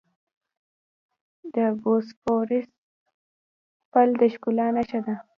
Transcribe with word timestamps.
د 1.55 1.57
بوسفورس 1.81 2.67
پل 3.91 4.09
د 4.19 4.21
ښکلا 4.33 4.67
نښه 4.75 4.99
ده. 5.05 5.15